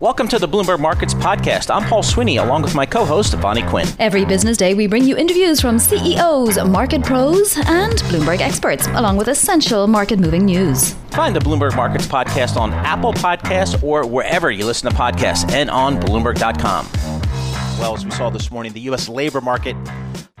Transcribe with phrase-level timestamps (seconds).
[0.00, 1.74] Welcome to the Bloomberg Markets Podcast.
[1.74, 3.86] I'm Paul Sweeney, along with my co host, Vonnie Quinn.
[3.98, 9.16] Every business day, we bring you interviews from CEOs, market pros, and Bloomberg experts, along
[9.16, 10.92] with essential market moving news.
[11.12, 15.70] Find the Bloomberg Markets Podcast on Apple Podcasts or wherever you listen to podcasts and
[15.70, 16.86] on Bloomberg.com.
[17.80, 19.08] Well, as we saw this morning, the U.S.
[19.08, 19.74] labor market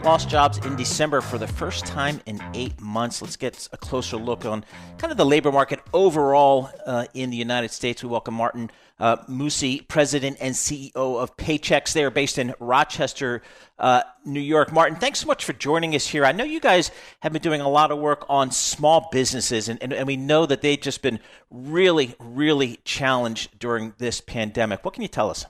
[0.04, 3.22] lost jobs in December for the first time in eight months.
[3.22, 4.62] Let's get a closer look on
[4.98, 8.02] kind of the labor market overall uh, in the United States.
[8.02, 11.94] We welcome Martin uh, Mucci, President and CEO of Paychex.
[11.94, 13.40] They are based in Rochester,
[13.78, 14.74] uh, New York.
[14.74, 16.26] Martin, thanks so much for joining us here.
[16.26, 16.90] I know you guys
[17.20, 20.44] have been doing a lot of work on small businesses, and, and, and we know
[20.44, 21.18] that they've just been
[21.50, 24.84] really, really challenged during this pandemic.
[24.84, 25.46] What can you tell us?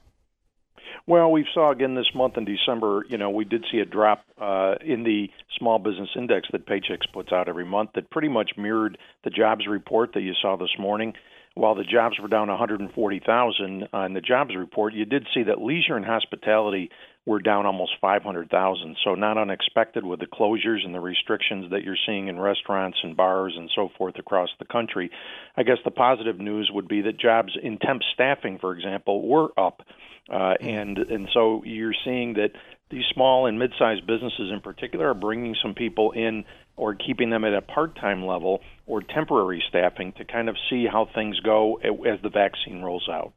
[1.06, 4.24] Well, we saw again this month in December, you know, we did see a drop
[4.40, 8.52] uh, in the small business index that Paychex puts out every month that pretty much
[8.56, 11.12] mirrored the jobs report that you saw this morning.
[11.56, 15.94] While the jobs were down 140,000 on the jobs report, you did see that leisure
[15.96, 16.90] and hospitality
[17.26, 18.96] were down almost 500,000.
[19.02, 23.16] So not unexpected with the closures and the restrictions that you're seeing in restaurants and
[23.16, 25.10] bars and so forth across the country.
[25.56, 29.48] I guess the positive news would be that jobs in temp staffing, for example, were
[29.58, 29.82] up.
[30.30, 32.52] Uh, and and so you're seeing that
[32.90, 36.44] these small and mid-sized businesses in particular are bringing some people in
[36.76, 41.08] or keeping them at a part-time level or temporary staffing to kind of see how
[41.14, 43.32] things go as the vaccine rolls out.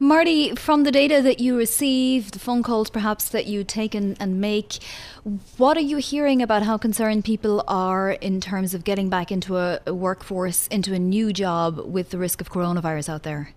[0.00, 4.16] Marty, from the data that you receive, the phone calls perhaps that you take and,
[4.20, 4.78] and make,
[5.56, 9.56] what are you hearing about how concerned people are in terms of getting back into
[9.56, 13.54] a, a workforce, into a new job with the risk of coronavirus out there?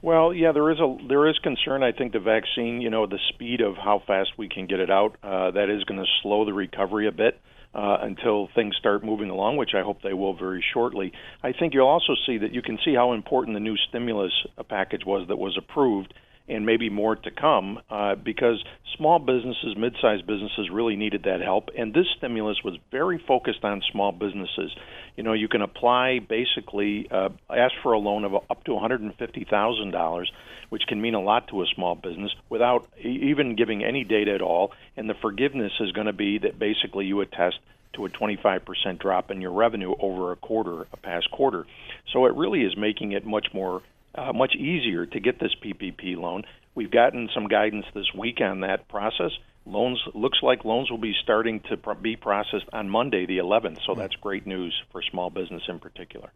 [0.00, 1.82] Well, yeah, there is a there is concern.
[1.82, 4.90] I think the vaccine, you know, the speed of how fast we can get it
[4.90, 7.40] out, uh, that is going to slow the recovery a bit
[7.74, 11.12] uh, until things start moving along, which I hope they will very shortly.
[11.42, 14.32] I think you'll also see that you can see how important the new stimulus
[14.68, 16.14] package was that was approved
[16.48, 18.62] and maybe more to come uh, because
[18.96, 21.70] small businesses, mid sized businesses really needed that help.
[21.76, 24.74] And this stimulus was very focused on small businesses.
[25.16, 30.26] You know, you can apply basically, uh, ask for a loan of up to $150,000,
[30.68, 34.42] which can mean a lot to a small business without even giving any data at
[34.42, 34.72] all.
[34.96, 37.58] And the forgiveness is going to be that basically you attest
[37.94, 41.66] to a 25% drop in your revenue over a quarter, a past quarter.
[42.12, 43.82] So it really is making it much more
[44.16, 46.44] uh, much easier to get this PPP loan.
[46.74, 49.32] We've gotten some guidance this week on that process.
[49.64, 53.78] Loans looks like loans will be starting to pr- be processed on Monday, the 11th.
[53.86, 56.30] So that's great news for small business in particular.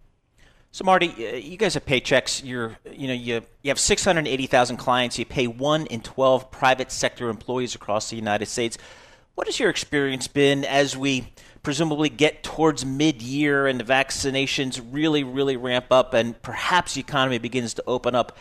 [0.72, 1.08] So Marty,
[1.42, 2.44] you guys have Paychex.
[2.44, 5.18] You're, you know, you you have 680,000 clients.
[5.18, 8.78] You pay one in 12 private sector employees across the United States.
[9.40, 15.24] What has your experience been as we presumably get towards mid-year and the vaccinations really,
[15.24, 18.36] really ramp up, and perhaps the economy begins to open up?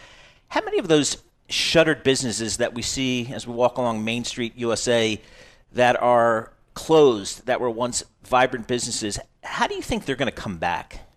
[0.49, 4.57] How many of those shuttered businesses that we see as we walk along Main Street,
[4.57, 5.21] USA,
[5.71, 10.35] that are closed, that were once vibrant businesses, how do you think they're going to
[10.35, 11.07] come back?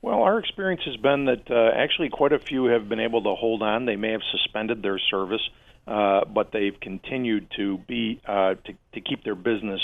[0.00, 3.34] Well, our experience has been that uh, actually quite a few have been able to
[3.34, 3.84] hold on.
[3.84, 5.46] They may have suspended their service,
[5.86, 9.80] uh, but they've continued to be uh, to, to keep their business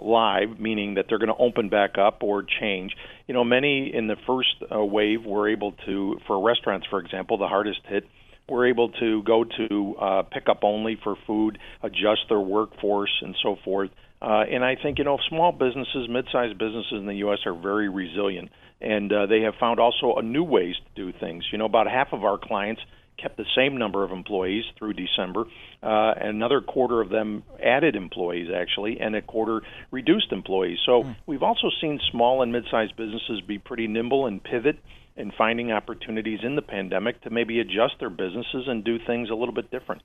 [0.00, 2.92] live, meaning that they're going to open back up or change.
[3.26, 7.38] You know, many in the first uh, wave were able to, for restaurants, for example,
[7.38, 8.04] the hardest hit,
[8.48, 13.56] were able to go to uh, pickup only for food, adjust their workforce, and so
[13.64, 13.90] forth.
[14.20, 17.38] Uh, and I think you know small businesses, mid-sized businesses in the U.S.
[17.46, 21.44] are very resilient, and uh, they have found also a new ways to do things.
[21.52, 22.80] You know, about half of our clients
[23.20, 25.44] kept the same number of employees through December.
[25.82, 30.78] Uh, another quarter of them added employees, actually, and a quarter reduced employees.
[30.86, 31.16] So mm.
[31.26, 34.78] we've also seen small and mid sized businesses be pretty nimble and pivot
[35.16, 39.34] in finding opportunities in the pandemic to maybe adjust their businesses and do things a
[39.34, 40.02] little bit different.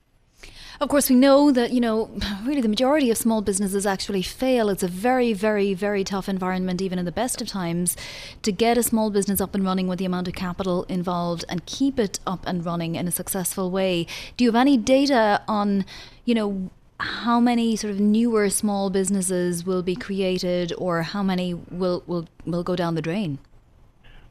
[0.80, 2.10] Of course, we know that, you know,
[2.44, 4.68] really the majority of small businesses actually fail.
[4.68, 7.96] It's a very, very, very tough environment, even in the best of times,
[8.42, 11.64] to get a small business up and running with the amount of capital involved and
[11.66, 14.06] keep it up and running in a successful way.
[14.36, 15.84] Do you have any data on,
[16.24, 21.54] you know, how many sort of newer small businesses will be created or how many
[21.54, 23.38] will, will, will go down the drain?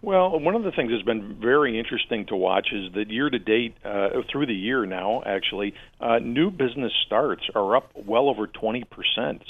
[0.03, 3.39] Well, one of the things that's been very interesting to watch is that year to
[3.39, 8.45] date, uh, through the year now, actually, uh, new business starts are up well over
[8.45, 8.83] 20%.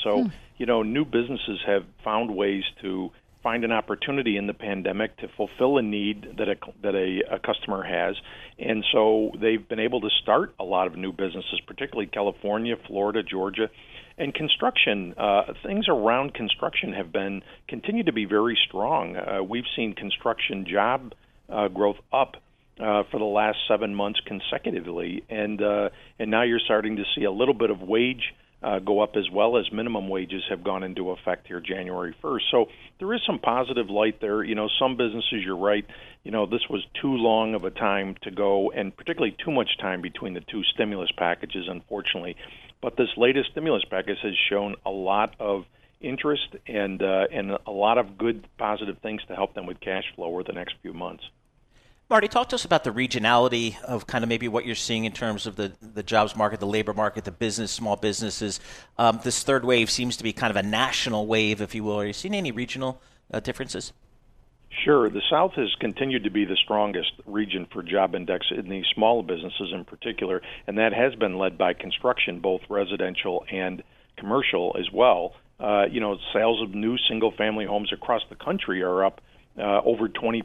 [0.04, 0.30] So, hmm.
[0.58, 3.10] you know, new businesses have found ways to
[3.42, 7.40] find an opportunity in the pandemic to fulfill a need that a, that a, a
[7.40, 8.16] customer has.
[8.60, 13.24] And so they've been able to start a lot of new businesses, particularly California, Florida,
[13.24, 13.72] Georgia
[14.18, 19.16] and construction uh, things around construction have been continue to be very strong.
[19.16, 21.14] Uh, we've seen construction job
[21.50, 22.38] uh, growth up
[22.80, 25.90] uh, for the last seven months consecutively, and uh,
[26.20, 28.34] and now you're starting to see a little bit of wage
[28.64, 32.42] uh, go up as well as minimum wages have gone into effect here January 1st.
[32.52, 32.66] So
[33.00, 34.44] there is some positive light there.
[34.44, 35.86] You know, some businesses, you're right.
[36.24, 39.78] You know, this was too long of a time to go, and particularly too much
[39.80, 42.38] time between the two stimulus packages, unfortunately.
[42.82, 45.66] But this latest stimulus package has shown a lot of
[46.02, 50.04] interest and uh, and a lot of good positive things to help them with cash
[50.16, 51.24] flow over the next few months.
[52.10, 55.14] Marty, talk to us about the regionality of kind of maybe what you're seeing in
[55.14, 58.60] terms of the, the jobs market, the labor market, the business, small businesses.
[58.98, 62.00] Um, this third wave seems to be kind of a national wave, if you will.
[62.00, 63.02] Are you seeing any regional
[63.34, 63.94] uh, differences?
[64.84, 65.10] Sure.
[65.10, 69.24] The South has continued to be the strongest region for job index in these small
[69.24, 73.82] businesses in particular, and that has been led by construction, both residential and
[74.18, 75.36] commercial as well.
[75.60, 79.22] Uh, you know, sales of new single family homes across the country are up
[79.58, 80.44] uh, over 20%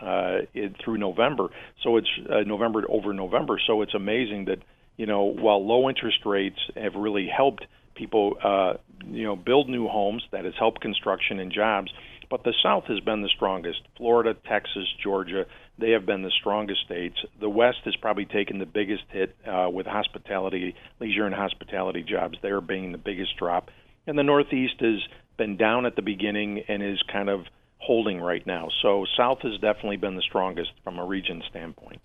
[0.00, 1.48] uh, it, through November.
[1.82, 3.60] So it's uh, November over November.
[3.66, 4.58] So it's amazing that
[4.96, 7.64] you know while low interest rates have really helped
[7.94, 8.74] people uh,
[9.06, 11.92] you know build new homes, that has helped construction and jobs.
[12.30, 13.80] But the South has been the strongest.
[13.96, 15.46] Florida, Texas, Georgia,
[15.78, 17.16] they have been the strongest states.
[17.40, 22.38] The West has probably taken the biggest hit uh, with hospitality, leisure and hospitality jobs.
[22.40, 23.70] They're being the biggest drop.
[24.06, 25.00] And the Northeast has
[25.38, 27.46] been down at the beginning and is kind of
[27.80, 28.68] holding right now.
[28.82, 32.00] So South has definitely been the strongest from a region standpoint.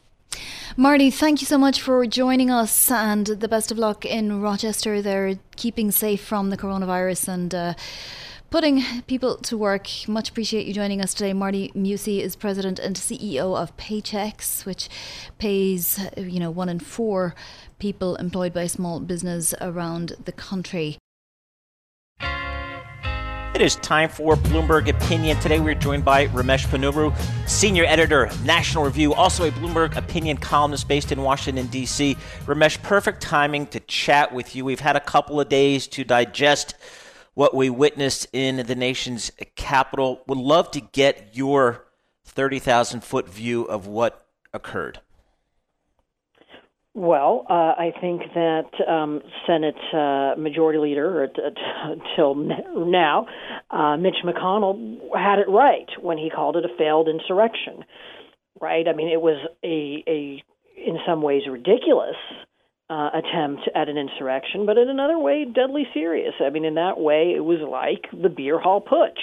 [0.75, 5.01] Marty, thank you so much for joining us and the best of luck in Rochester.
[5.01, 7.73] They're keeping safe from the coronavirus and uh,
[8.49, 9.87] putting people to work.
[10.07, 11.33] Much appreciate you joining us today.
[11.33, 14.89] Marty Mucci is president and CEO of Paychex, which
[15.37, 17.35] pays, you know, one in four
[17.79, 20.97] people employed by small business around the country.
[23.55, 25.39] It is time for Bloomberg Opinion.
[25.39, 27.15] Today we're joined by Ramesh Ponnuru,
[27.47, 32.17] senior editor National Review, also a Bloomberg Opinion columnist based in Washington, D.C.
[32.47, 34.65] Ramesh, perfect timing to chat with you.
[34.65, 36.75] We've had a couple of days to digest
[37.33, 40.21] what we witnessed in the nation's capital.
[40.27, 41.85] Would love to get your
[42.25, 44.99] 30,000 foot view of what occurred.
[46.97, 51.27] Well, uh, I think that um, Senate uh, Majority Leader,
[51.83, 53.27] until now,
[53.69, 57.83] uh, Mitch McConnell had it right when he called it a failed insurrection.
[58.61, 58.87] Right?
[58.87, 60.41] I mean, it was a, a
[60.77, 62.15] in some ways ridiculous
[62.89, 66.33] uh, attempt at an insurrection, but in another way, deadly serious.
[66.39, 69.19] I mean, in that way, it was like the beer hall putsch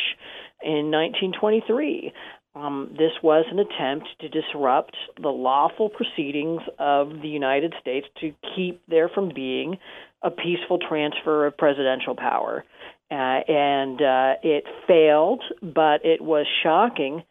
[0.63, 2.13] in 1923.
[2.55, 8.33] Um, this was an attempt to disrupt the lawful proceedings of the United States to
[8.55, 9.79] keep there from being
[10.23, 12.65] a peaceful transfer of presidential power.
[13.11, 17.23] Uh, and uh, it failed, but it was shocking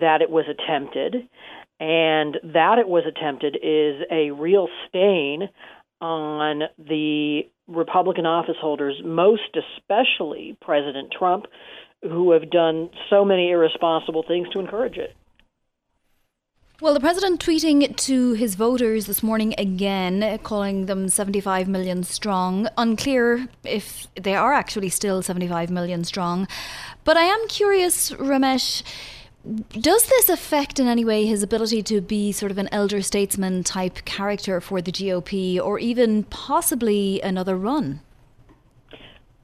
[0.00, 1.28] that it was attempted.
[1.80, 5.48] And that it was attempted is a real stain
[6.00, 11.46] on the Republican office holders, most especially President Trump,
[12.02, 15.14] who have done so many irresponsible things to encourage it.
[16.80, 22.68] Well, the president tweeting to his voters this morning again, calling them 75 million strong.
[22.78, 26.48] Unclear if they are actually still 75 million strong.
[27.04, 28.82] But I am curious, Ramesh,
[29.72, 33.62] does this affect in any way his ability to be sort of an elder statesman
[33.62, 38.00] type character for the GOP or even possibly another run?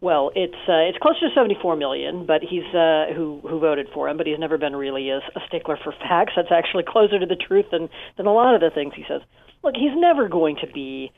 [0.06, 4.08] Well, it's uh, it's closer to 74 million, but he's uh, who who voted for
[4.08, 6.34] him, but he's never been really a, a stickler for facts.
[6.36, 9.20] That's actually closer to the truth than than a lot of the things he says.
[9.64, 11.10] Look, he's never going to be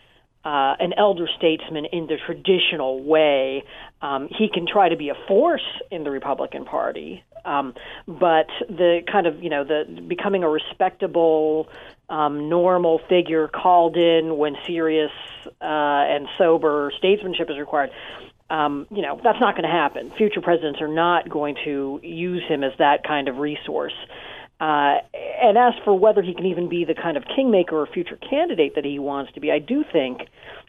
[0.42, 3.62] uh, an elder statesman in the traditional way.
[4.00, 7.74] Um, he can try to be a force in the Republican Party, um,
[8.06, 11.68] but the kind of you know the becoming a respectable,
[12.08, 15.12] um, normal figure called in when serious
[15.60, 17.90] uh, and sober statesmanship is required
[18.50, 20.10] um, you know, that's not going to happen.
[20.16, 23.94] Future presidents are not going to use him as that kind of resource.
[24.60, 24.98] Uh,
[25.40, 28.74] and as for whether he can even be the kind of kingmaker or future candidate
[28.74, 30.22] that he wants to be, I do think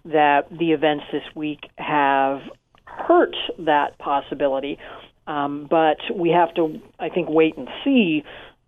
[0.06, 2.42] that the events this week have
[2.86, 4.78] hurt that possibility.
[5.26, 8.24] Um, but we have to, I think, wait and see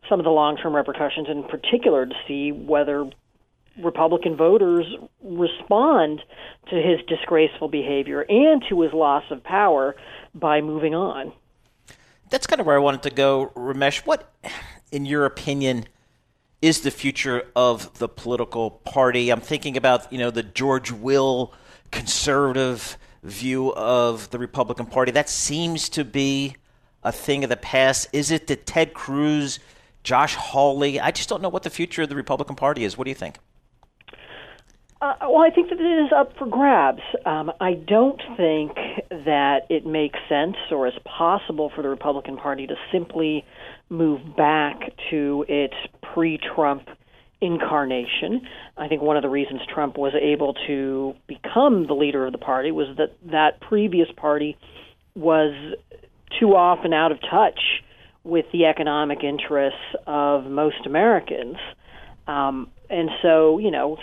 [0.09, 3.09] some of the long term repercussions, in particular, to see whether
[3.79, 4.85] Republican voters
[5.23, 6.21] respond
[6.69, 9.95] to his disgraceful behavior and to his loss of power
[10.33, 11.31] by moving on.
[12.29, 14.05] That's kind of where I wanted to go, Ramesh.
[14.05, 14.33] What,
[14.91, 15.85] in your opinion,
[16.61, 19.29] is the future of the political party?
[19.29, 21.53] I'm thinking about, you know, the George Will
[21.91, 25.11] conservative view of the Republican Party.
[25.11, 26.55] That seems to be
[27.03, 28.07] a thing of the past.
[28.13, 29.59] Is it that Ted Cruz
[30.03, 30.99] Josh Hawley.
[30.99, 32.97] I just don't know what the future of the Republican Party is.
[32.97, 33.37] What do you think?
[35.01, 37.01] Uh, well, I think that it is up for grabs.
[37.25, 38.75] Um, I don't think
[39.09, 43.43] that it makes sense or is possible for the Republican Party to simply
[43.89, 44.79] move back
[45.09, 45.73] to its
[46.13, 46.83] pre Trump
[47.41, 48.41] incarnation.
[48.77, 52.37] I think one of the reasons Trump was able to become the leader of the
[52.37, 54.55] party was that that previous party
[55.15, 55.73] was
[56.39, 57.59] too often out of touch
[58.23, 61.57] with the economic interests of most Americans.
[62.27, 63.97] Um, and so, you know,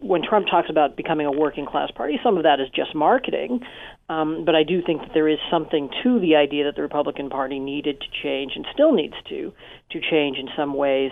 [0.00, 3.60] when Trump talks about becoming a working class party, some of that is just marketing.
[4.08, 7.30] Um, but I do think that there is something to the idea that the Republican
[7.30, 9.52] Party needed to change and still needs to
[9.90, 11.10] to change in some ways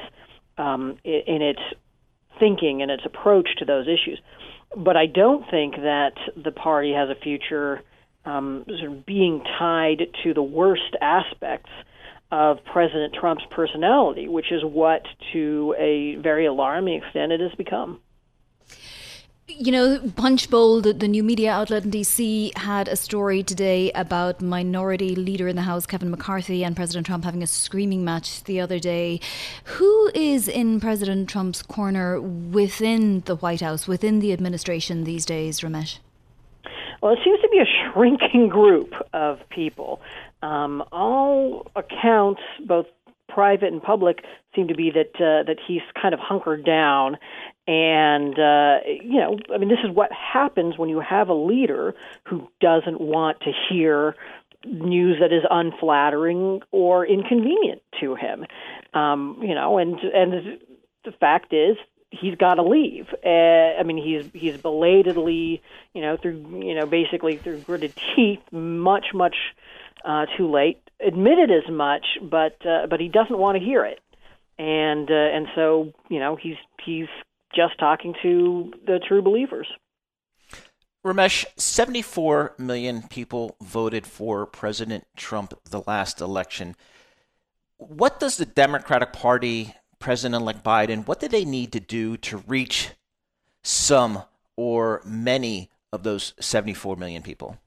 [0.59, 1.61] um, in, in its
[2.39, 4.21] thinking and its approach to those issues.
[4.77, 7.83] But I don't think that the party has a future
[8.25, 11.71] um, sort of being tied to the worst aspects
[12.31, 15.03] of President Trump's personality, which is what,
[15.33, 18.01] to a very alarming extent, it has become.
[19.49, 24.41] You know, Punchbowl, the, the, new media outlet in DC, had a story today about
[24.41, 28.61] Minority Leader in the House, Kevin McCarthy, and President Trump having a screaming match the
[28.61, 29.21] other day.
[29.65, 35.61] Who is in President Trump's corner within the White House, within the administration these days,
[35.61, 35.99] Ramesh?
[37.03, 40.01] Well, it seems to be a shrinking group of people.
[40.43, 42.87] Um, all accounts, both
[43.29, 47.17] private and public, seem to be that uh, that he's kind of hunkered down
[47.67, 51.95] and, uh, you know, I mean, this is what happens when you have a leader
[52.25, 54.17] who doesn't want to hear
[54.65, 58.47] news that is unflattering or inconvenient to him.
[58.95, 60.61] Um, you know, and and
[61.05, 61.77] the fact is
[62.11, 63.07] he's got to leave.
[63.25, 65.63] Uh, I mean, he's he's belatedly,
[65.95, 69.37] you know, through you know, basically through gritted teeth, much much
[70.05, 74.01] uh, too late, admitted as much, but uh, but he doesn't want to hear it,
[74.59, 77.09] and uh, and so you know he's he's
[77.55, 79.67] just talking to the true believers.
[81.05, 86.77] Ramesh, 74 million people voted for President Trump the last election.
[87.77, 92.39] What does the Democratic Party, President elect Biden, what do they need to do to
[92.39, 92.91] reach
[93.65, 94.23] some
[94.57, 97.59] or many of those 74 million people?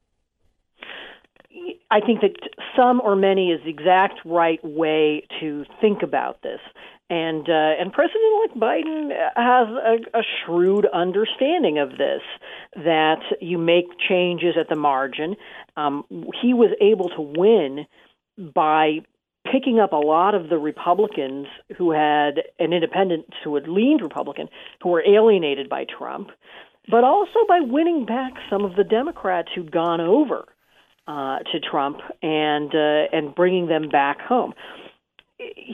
[1.92, 2.36] I think that
[2.75, 6.60] some or many is the exact right way to think about this.
[7.10, 12.22] And uh, and President-elect Biden has a, a shrewd understanding of this.
[12.76, 15.36] That you make changes at the margin.
[15.78, 16.04] Um,
[16.42, 17.86] he was able to win
[18.54, 19.02] by
[19.52, 21.46] picking up a lot of the Republicans
[21.78, 24.48] who had and independents who had leaned Republican,
[24.82, 26.30] who were alienated by Trump,
[26.90, 30.46] but also by winning back some of the Democrats who'd gone over
[31.08, 34.56] uh, to Trump and uh, and bringing them back home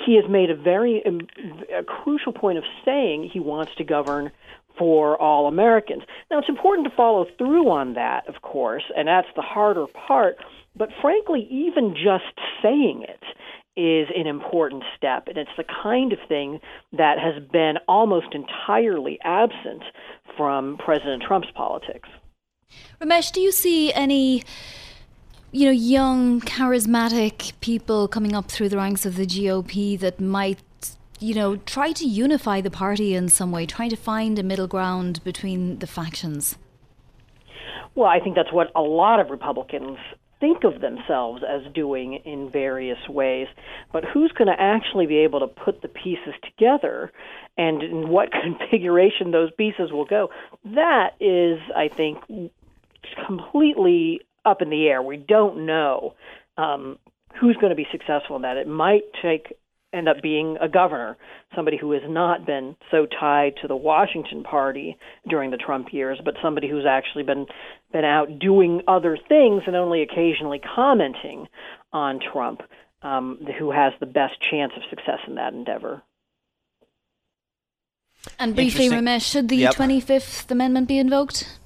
[0.06, 1.22] he has made a very um,
[1.76, 4.32] a crucial point of saying he wants to govern
[4.78, 6.04] for all Americans.
[6.30, 10.38] Now, it's important to follow through on that, of course, and that's the harder part.
[10.76, 13.24] But frankly, even just saying it
[13.80, 16.60] is an important step, and it's the kind of thing
[16.94, 19.84] that has been almost entirely absent
[20.38, 22.10] from President Trump's politics.
[23.02, 24.44] Ramesh, do you see any
[25.52, 30.60] you know, young, charismatic people coming up through the ranks of the GOP that might,
[31.20, 34.68] you know, try to unify the party in some way, trying to find a middle
[34.68, 36.58] ground between the factions?
[37.96, 39.98] Well, I think that's what a lot of Republicans
[40.40, 43.48] think of themselves as doing in various ways.
[43.92, 47.12] But who's going to actually be able to put the pieces together
[47.58, 50.30] and in what configuration those pieces will go?
[50.64, 52.20] That is, I think,
[53.28, 55.02] completely up in the air.
[55.02, 56.16] We don't know
[56.58, 56.98] um,
[57.40, 58.58] who's going to be successful in that.
[58.58, 59.54] It might take
[59.94, 61.18] end up being a governor,
[61.56, 66.20] somebody who has not been so tied to the Washington party during the Trump years,
[66.24, 67.46] but somebody who's actually been
[67.92, 71.48] been out doing other things and only occasionally commenting
[71.92, 72.62] on Trump,
[73.02, 76.02] um, who has the best chance of success in that endeavor.
[78.40, 79.74] And briefly, Ramesh, should the yep.
[79.74, 81.60] 25th Amendment be invoked?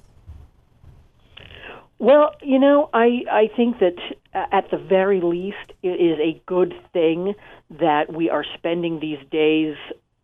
[2.06, 3.96] Well, you know, I I think that
[4.32, 7.34] uh, at the very least it is a good thing
[7.80, 9.74] that we are spending these days,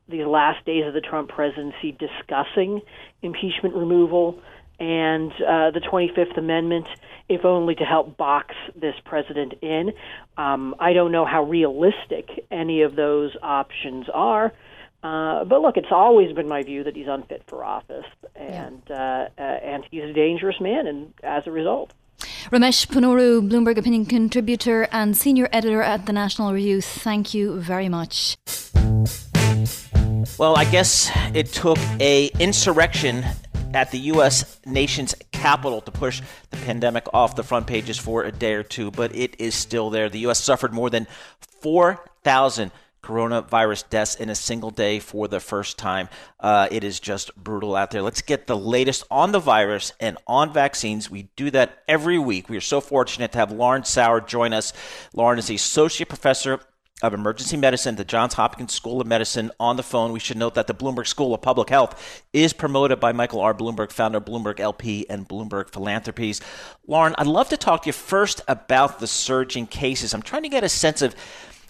[0.08, 2.82] these last days of the Trump presidency, discussing
[3.20, 4.38] impeachment removal
[4.78, 6.86] and uh, the 25th Amendment,
[7.28, 9.90] if only to help box this president in.
[10.36, 14.52] Um, I don't know how realistic any of those options are.
[15.02, 18.06] Uh, but look, it's always been my view that he's unfit for office,
[18.36, 19.28] and yeah.
[19.36, 21.92] uh, uh, and he's a dangerous man, and as a result.
[22.50, 26.80] Ramesh Ponnuru, Bloomberg opinion contributor and senior editor at the National Review.
[26.80, 28.36] Thank you very much.
[30.38, 33.24] Well, I guess it took a insurrection
[33.74, 34.60] at the U.S.
[34.66, 38.90] nation's capital to push the pandemic off the front pages for a day or two,
[38.90, 40.08] but it is still there.
[40.08, 40.42] The U.S.
[40.42, 41.06] suffered more than
[41.60, 42.70] 4,000
[43.02, 46.08] coronavirus deaths in a single day for the first time.
[46.38, 48.02] Uh, it is just brutal out there.
[48.02, 51.10] Let's get the latest on the virus and on vaccines.
[51.10, 52.48] We do that every week.
[52.48, 54.72] We are so fortunate to have Lauren Sauer join us.
[55.14, 56.60] Lauren is the associate professor
[57.02, 60.12] of Emergency Medicine at the Johns Hopkins School of Medicine on the phone.
[60.12, 63.52] We should note that the Bloomberg School of Public Health is promoted by Michael R.
[63.52, 66.40] Bloomberg, founder of Bloomberg LP and Bloomberg Philanthropies.
[66.86, 70.14] Lauren, I'd love to talk to you first about the surging cases.
[70.14, 71.16] I'm trying to get a sense of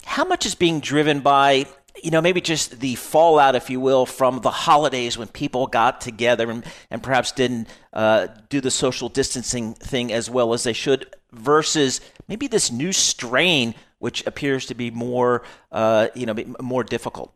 [0.05, 1.65] how much is being driven by
[2.01, 6.01] you know, maybe just the fallout, if you will, from the holidays when people got
[6.01, 10.73] together and, and perhaps didn't uh, do the social distancing thing as well as they
[10.73, 16.83] should, versus maybe this new strain which appears to be more, uh, you know, more
[16.83, 17.31] difficult?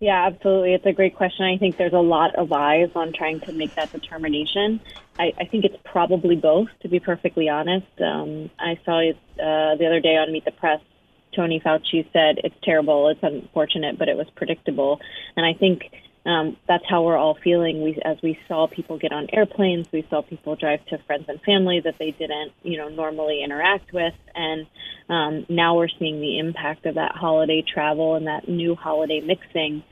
[0.00, 0.74] Yeah, absolutely.
[0.74, 1.44] It's a great question.
[1.46, 4.80] I think there's a lot of eyes on trying to make that determination.
[5.18, 7.86] I, I think it's probably both, to be perfectly honest.
[8.00, 10.80] Um, I saw it uh, the other day on Meet the Press.
[11.34, 15.00] Tony Fauci said it's terrible, it's unfortunate, but it was predictable.
[15.36, 15.90] And I think
[16.26, 17.82] um, that's how we're all feeling.
[17.82, 21.40] We, as we saw people get on airplanes, we saw people drive to friends and
[21.42, 24.66] family that they didn't, you know, normally interact with, and
[25.08, 29.82] um, now we're seeing the impact of that holiday travel and that new holiday mixing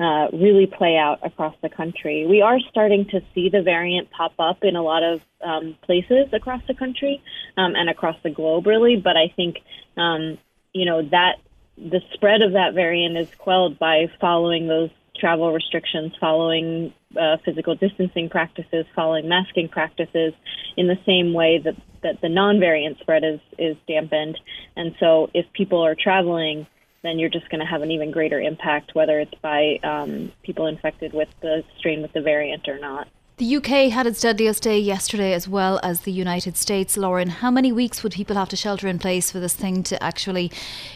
[0.00, 2.26] uh, really play out across the country.
[2.26, 6.32] We are starting to see the variant pop up in a lot of um, places
[6.32, 7.22] across the country
[7.56, 8.96] um, and across the globe, really.
[8.96, 9.58] But I think,
[9.96, 10.38] um,
[10.72, 11.36] you know, that
[11.76, 17.74] the spread of that variant is quelled by following those travel restrictions, following uh, physical
[17.74, 20.32] distancing practices, following masking practices,
[20.76, 24.38] in the same way that, that the non-variant spread is is dampened.
[24.76, 26.66] And so, if people are traveling,
[27.02, 30.66] then you're just going to have an even greater impact, whether it's by um, people
[30.66, 33.08] infected with the strain with the variant or not.
[33.38, 36.98] The UK had its deadliest day yesterday, as well as the United States.
[36.98, 40.00] Lauren, how many weeks would people have to shelter in place for this thing to
[40.02, 40.52] actually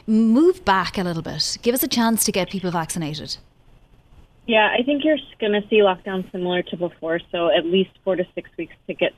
[0.06, 1.56] move back a little bit?
[1.62, 3.38] Give us a chance to get people vaccinated.
[4.46, 8.16] Yeah, I think you're going to see lockdown similar to before, so at least four
[8.16, 9.12] to six weeks to get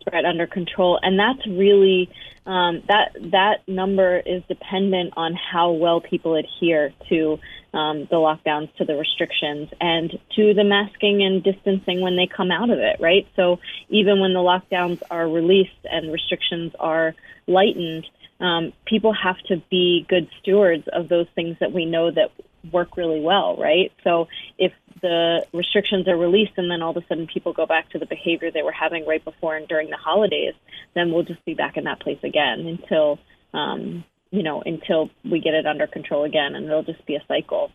[0.00, 2.10] spread under control, and that's really
[2.46, 7.38] um, that that number is dependent on how well people adhere to
[7.72, 12.50] um, the lockdowns, to the restrictions, and to the masking and distancing when they come
[12.50, 12.96] out of it.
[13.00, 13.26] Right.
[13.36, 17.14] So even when the lockdowns are released and restrictions are
[17.46, 18.06] lightened,
[18.40, 22.30] um, people have to be good stewards of those things that we know that
[22.72, 23.92] work really well, right?
[24.02, 27.90] So if the restrictions are released and then all of a sudden people go back
[27.90, 30.54] to the behavior they were having right before and during the holidays,
[30.94, 33.18] then we'll just be back in that place again until,
[33.52, 37.22] um, you know, until we get it under control again, and it'll just be a
[37.28, 37.70] cycle.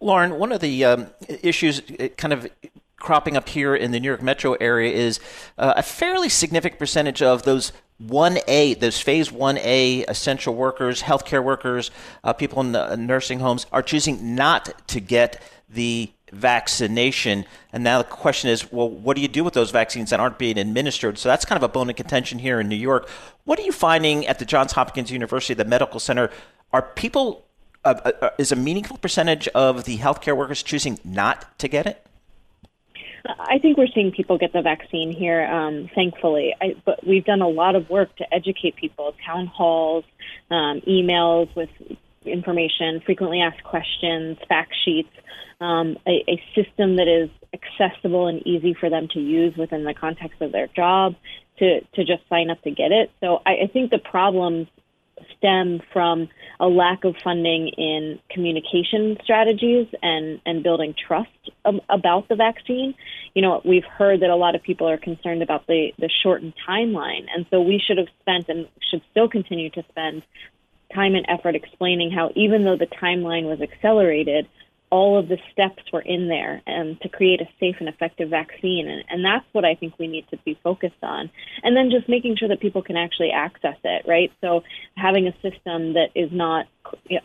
[0.00, 1.80] Lauren, one of the um, issues
[2.16, 2.48] kind of
[3.00, 5.18] cropping up here in the New York metro area is
[5.58, 7.72] uh, a fairly significant percentage of those
[8.04, 11.90] 1A, those phase 1A essential workers, healthcare workers,
[12.24, 17.44] uh, people in the nursing homes are choosing not to get the vaccination.
[17.72, 20.38] And now the question is, well, what do you do with those vaccines that aren't
[20.38, 21.18] being administered?
[21.18, 23.08] So that's kind of a bone of contention here in New York.
[23.44, 26.30] What are you finding at the Johns Hopkins University, the medical center?
[26.72, 27.44] Are people,
[27.84, 32.06] uh, uh is a meaningful percentage of the healthcare workers choosing not to get it?
[33.26, 36.54] I think we're seeing people get the vaccine here, um, thankfully.
[36.60, 40.04] I, but we've done a lot of work to educate people, town halls,
[40.50, 41.70] um, emails with
[42.24, 45.10] information, frequently asked questions, fact sheets,
[45.60, 49.94] um, a, a system that is accessible and easy for them to use within the
[49.94, 51.14] context of their job
[51.58, 53.10] to, to just sign up to get it.
[53.20, 54.68] So I, I think the problems
[55.36, 56.28] stem from
[56.58, 61.30] a lack of funding in communication strategies and, and building trust
[61.88, 62.94] about the vaccine.
[63.34, 66.54] You know, we've heard that a lot of people are concerned about the, the shortened
[66.68, 67.26] timeline.
[67.34, 70.22] And so we should have spent and should still continue to spend
[70.94, 74.48] time and effort explaining how even though the timeline was accelerated,
[74.90, 78.28] all of the steps were in there and um, to create a safe and effective
[78.28, 78.88] vaccine.
[78.88, 81.30] And, and that's what I think we need to be focused on.
[81.62, 84.32] And then just making sure that people can actually access it, right?
[84.40, 84.62] So
[84.96, 86.66] having a system that is not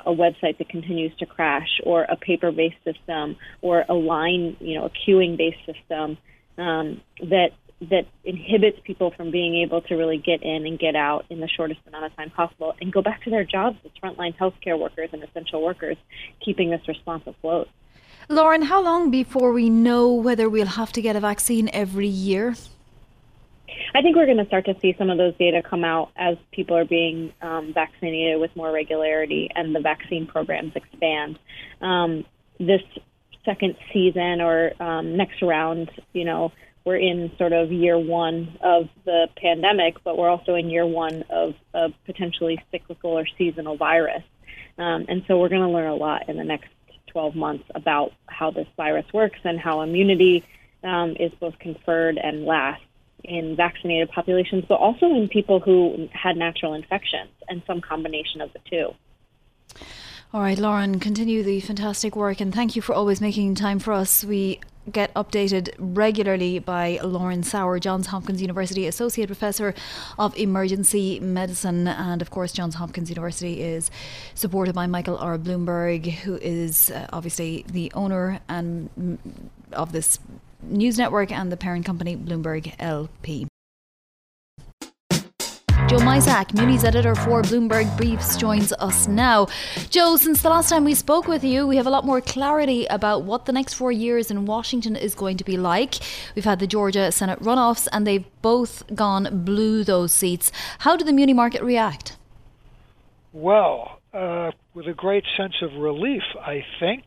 [0.05, 4.77] a website that continues to crash or a paper based system or a line, you
[4.77, 6.17] know, a queuing based system
[6.57, 7.49] um, that
[7.81, 11.47] that inhibits people from being able to really get in and get out in the
[11.47, 15.09] shortest amount of time possible and go back to their jobs as frontline healthcare workers
[15.11, 15.97] and essential workers,
[16.43, 17.67] keeping this response afloat.
[18.29, 22.55] Lauren, how long before we know whether we'll have to get a vaccine every year?
[23.93, 26.37] I think we're going to start to see some of those data come out as
[26.51, 31.37] people are being um, vaccinated with more regularity and the vaccine programs expand.
[31.81, 32.25] Um,
[32.59, 32.81] this
[33.43, 36.51] second season or um, next round, you know,
[36.85, 41.23] we're in sort of year one of the pandemic, but we're also in year one
[41.29, 44.23] of a potentially cyclical or seasonal virus.
[44.77, 46.69] Um, and so we're going to learn a lot in the next
[47.07, 50.43] 12 months about how this virus works and how immunity
[50.83, 52.83] um, is both conferred and lasts
[53.23, 58.53] in vaccinated populations, but also in people who had natural infections and some combination of
[58.53, 58.93] the two.
[60.33, 63.93] All right, Lauren, continue the fantastic work and thank you for always making time for
[63.93, 64.23] us.
[64.23, 64.59] We
[64.91, 69.73] get updated regularly by Lauren Sauer, Johns Hopkins University Associate Professor
[70.17, 71.87] of Emergency Medicine.
[71.87, 73.89] And of course, Johns Hopkins University is
[74.33, 75.37] supported by Michael R.
[75.37, 79.19] Bloomberg, who is uh, obviously the owner and
[79.73, 80.19] of this
[80.61, 83.47] news network and the parent company Bloomberg LP.
[85.95, 89.47] Joe Mysak, Muni's editor for Bloomberg Briefs, joins us now.
[89.89, 92.85] Joe, since the last time we spoke with you, we have a lot more clarity
[92.87, 95.95] about what the next four years in Washington is going to be like.
[96.35, 100.51] We've had the Georgia Senate runoffs, and they've both gone blue, those seats.
[100.79, 102.17] How did the Muni market react?
[103.31, 107.05] Well, uh, with a great sense of relief, I think,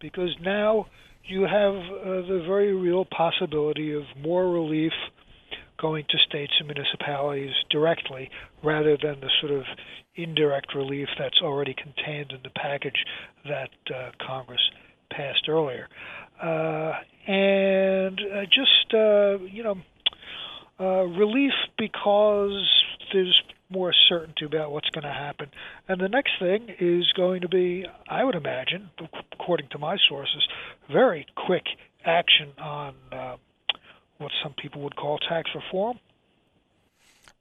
[0.00, 0.88] because now
[1.26, 4.94] you have uh, the very real possibility of more relief
[5.78, 8.30] going to states and municipalities directly
[8.62, 9.64] rather than the sort of
[10.14, 13.04] indirect relief that's already contained in the package
[13.44, 14.60] that uh, Congress
[15.10, 15.88] passed earlier.
[16.42, 16.92] Uh,
[17.30, 19.76] and uh, just, uh, you know,
[20.78, 22.68] uh, relief because
[23.12, 25.48] there's more certainty about what's going to happen.
[25.88, 28.90] And the next thing is going to be, I would imagine,
[29.32, 30.46] according to my sources,
[30.92, 31.64] very quick
[32.04, 33.36] action on uh,
[34.18, 35.98] what some people would call tax reform.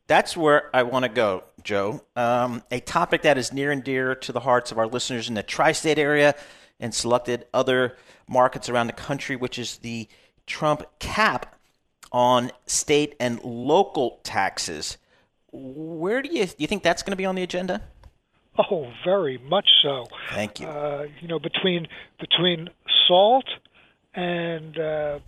[0.08, 2.04] That's where I want to go, Joe.
[2.16, 5.34] Um, a topic that is near and dear to the hearts of our listeners in
[5.34, 6.36] the tri state area
[6.80, 10.08] and selected other markets around the country, which is the
[10.46, 11.56] Trump cap
[12.12, 14.98] on state and local taxes.
[15.52, 17.82] Where do you do you think that's going to be on the agenda?
[18.58, 20.08] Oh, very much so.
[20.30, 20.68] Thank you.
[20.68, 21.88] Uh, you know, between
[22.20, 22.70] between
[23.08, 23.46] salt
[24.14, 25.20] and uh,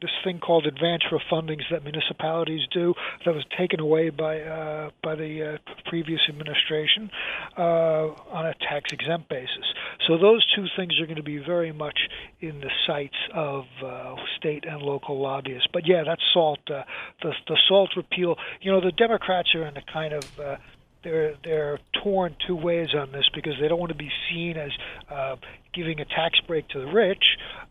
[0.00, 5.14] this thing called advance refundings that municipalities do that was taken away by uh, by
[5.14, 7.10] the uh, previous administration
[7.56, 9.64] uh, on a tax exempt basis.
[10.06, 11.98] So those two things are going to be very much
[12.40, 15.68] in the sights of uh, state and local lobbyists.
[15.72, 16.60] But yeah, that's salt.
[16.68, 16.84] Uh,
[17.22, 18.36] the the salt repeal.
[18.60, 20.56] You know, the Democrats are in a kind of uh,
[21.02, 24.70] they're they're torn two ways on this because they don't want to be seen as
[25.10, 25.36] uh,
[25.72, 27.24] giving a tax break to the rich,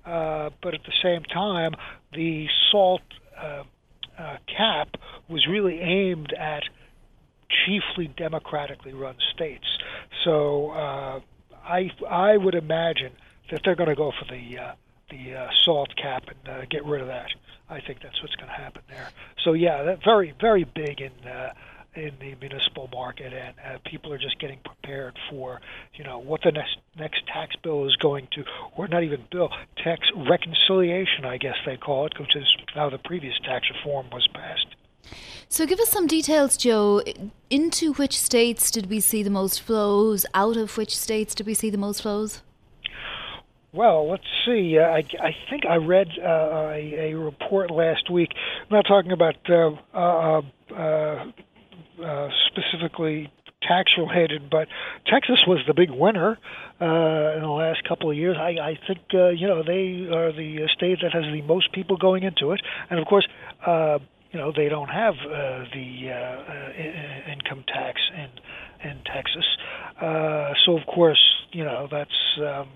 [0.05, 1.73] uh, but at the same time,
[2.13, 3.01] the SALT
[3.37, 3.63] uh,
[4.17, 6.63] uh, cap was really aimed at
[7.65, 9.65] chiefly democratically run states.
[10.23, 11.19] So uh,
[11.63, 13.13] I I would imagine
[13.51, 14.73] that they're going to go for the uh,
[15.09, 17.29] the uh, salt cap and get rid of that.
[17.69, 19.09] I think that's what's going to happen there.
[19.43, 21.11] So yeah, that very very big in
[21.95, 25.59] in the municipal market, and uh, people are just getting prepared for,
[25.95, 28.43] you know, what the next next tax bill is going to,
[28.75, 29.49] or not even bill,
[29.83, 34.27] tax reconciliation, I guess they call it, which is how the previous tax reform was
[34.33, 34.67] passed.
[35.47, 37.01] So, give us some details, Joe.
[37.49, 40.25] Into which states did we see the most flows?
[40.33, 42.43] Out of which states did we see the most flows?
[43.71, 44.77] Well, let's see.
[44.79, 48.29] Uh, I, I think I read uh, a, a report last week.
[48.61, 50.41] I'm not talking about uh, uh,
[50.75, 51.25] uh
[52.03, 53.31] uh, specifically
[53.61, 54.67] tax related, but
[55.05, 56.37] Texas was the big winner
[56.79, 58.37] uh, in the last couple of years.
[58.39, 61.97] I, I think uh, you know they are the state that has the most people
[61.97, 63.27] going into it, and of course.
[63.65, 63.99] Uh,
[64.31, 69.45] you know they don't have uh, the uh, uh, income tax in in Texas,
[70.01, 71.19] uh, so of course
[71.51, 72.69] you know that's um,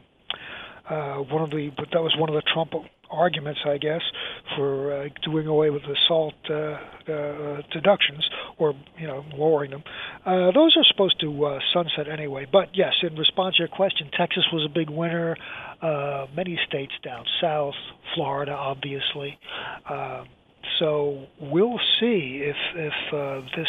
[0.89, 2.73] uh, one of the but that was one of the Trump
[3.13, 4.02] arguments, I guess,
[4.56, 9.84] for uh, doing away with the salt uh, uh, deductions or you know lowering them.
[10.26, 12.45] Uh, those are supposed to sunset anyway.
[12.52, 15.38] But yes, in response to your question, Texas was a big winner.
[15.82, 17.76] Uh, many states down south,
[18.15, 19.38] Florida, obviously.
[20.80, 23.67] So we'll see if if this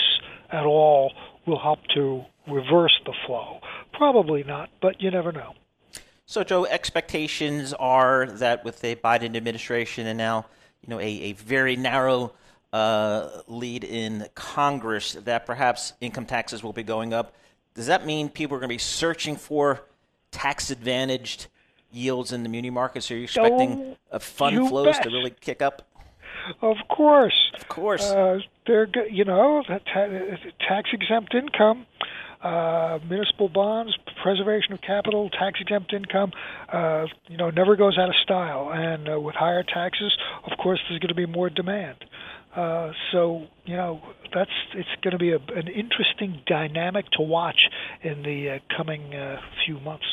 [0.50, 1.12] at all
[1.46, 3.58] will help to reverse the flow.
[3.92, 5.54] Probably not, but you never know.
[6.26, 10.46] So, Joe, expectations are that with the Biden administration and now,
[10.80, 12.32] you know, a, a very narrow
[12.72, 17.34] uh, lead in Congress, that perhaps income taxes will be going up.
[17.74, 19.82] Does that mean people are going to be searching for
[20.30, 21.48] tax advantaged
[21.92, 23.10] yields in the muni markets?
[23.10, 25.02] Are you expecting uh, fund flows bet.
[25.02, 25.82] to really kick up?
[26.62, 27.52] Of course.
[27.54, 28.10] Of course.
[28.10, 31.86] Uh, they're you know tax exempt income.
[32.44, 36.30] Uh, municipal bonds, preservation of capital, tax exempt income,
[36.70, 38.70] uh, you know, never goes out of style.
[38.70, 41.96] And uh, with higher taxes, of course, there's going to be more demand.
[42.54, 44.00] Uh, so you know
[44.32, 47.68] that's it's going to be a, an interesting dynamic to watch
[48.02, 50.06] in the uh, coming uh, few months.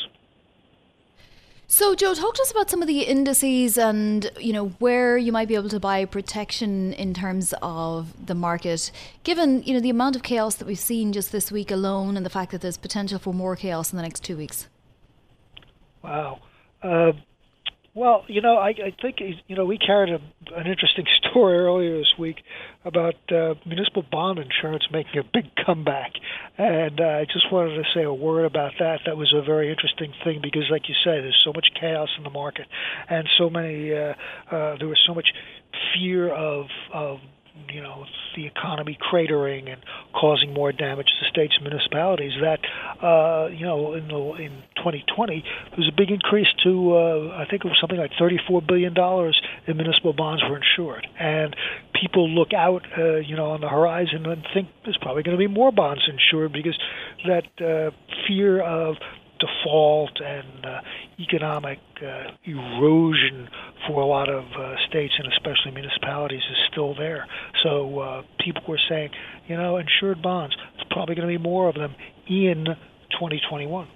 [1.66, 5.32] So, Joe, talk to us about some of the indices and you know where you
[5.32, 8.90] might be able to buy protection in terms of the market,
[9.24, 12.26] given you know the amount of chaos that we've seen just this week alone, and
[12.26, 14.68] the fact that there's potential for more chaos in the next two weeks.
[16.02, 16.40] Wow.
[16.82, 17.12] Uh,
[17.94, 20.20] well, you know, I, I think you know we carried a,
[20.56, 22.36] an interesting story earlier this week
[22.84, 26.12] about uh, municipal bond insurance making a big comeback,
[26.56, 29.00] and uh, I just wanted to say a word about that.
[29.04, 32.24] That was a very interesting thing because, like you say, there's so much chaos in
[32.24, 32.66] the market,
[33.10, 34.14] and so many uh,
[34.50, 35.28] uh, there was so much
[35.94, 37.18] fear of of
[37.70, 42.60] you know the economy cratering and causing more damage to states and municipalities that
[43.02, 47.46] uh, you know in the, in 2020 there was a big increase to uh, I
[47.48, 51.06] think it was something like 34 billion dollars in municipal bonds were insured.
[51.18, 51.56] And
[52.00, 55.48] people look out uh, you know on the horizon and think there's probably going to
[55.48, 56.78] be more bonds insured because
[57.26, 57.90] that uh,
[58.26, 58.96] fear of
[59.42, 60.80] default and uh,
[61.18, 63.48] economic uh, erosion
[63.86, 67.26] for a lot of uh, states and especially municipalities is still there.
[67.62, 69.10] So uh, people were saying,
[69.48, 71.94] you know, insured bonds, there's probably going to be more of them
[72.26, 72.64] in
[73.10, 73.88] 2021.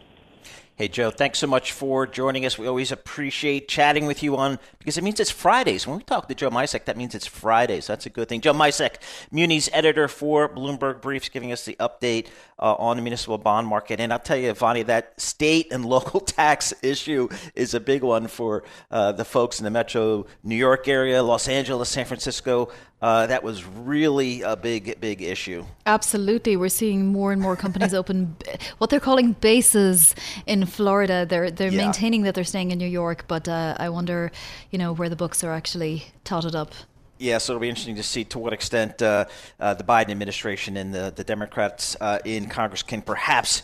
[0.79, 2.59] Hey, Joe, thanks so much for joining us.
[2.59, 5.87] We always appreciate chatting with you on because it means it's Fridays.
[5.87, 7.87] When we talk to Joe Mysak, that means it's Fridays.
[7.87, 8.43] That's a good thing.
[8.43, 8.97] Joe Mysak,
[9.31, 12.27] Muni's editor for Bloomberg Briefs, giving us the update
[12.59, 14.01] uh, on the municipal bond market.
[14.01, 18.27] And I'll tell you, Vonnie, that state and local tax issue is a big one
[18.27, 22.69] for uh, the folks in the metro New York area, Los Angeles, San Francisco.
[23.03, 25.65] Uh, that was really a big, big issue.
[25.85, 28.37] Absolutely, we're seeing more and more companies open
[28.79, 30.15] what they're calling bases
[30.47, 31.27] in Florida.
[31.27, 31.85] They're they're yeah.
[31.85, 34.33] maintaining that they're staying in New York, but uh, I wonder,
[34.71, 36.73] you know, where the books are actually totted up.
[37.19, 39.27] Yeah, so it'll be interesting to see to what extent uh,
[39.61, 43.63] uh the Biden administration and the the Democrats uh, in Congress can perhaps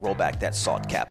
[0.00, 1.10] roll back that SALT cap.